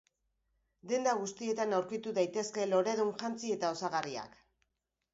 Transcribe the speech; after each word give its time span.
Denda 0.91 1.13
guztietan 1.19 1.77
aurkitu 1.81 2.15
daitezke 2.21 2.67
loredun 2.75 3.15
jantzi 3.23 3.57
eta 3.61 3.75
osagarriak. 3.79 4.39